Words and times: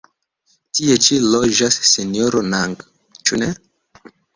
Tie 0.77 0.95
ĉi 1.09 1.19
loĝas 1.35 1.79
Sinjoro 1.93 2.45
Nang, 2.51 2.77
ĉu 3.23 3.45
ne? 3.45 3.57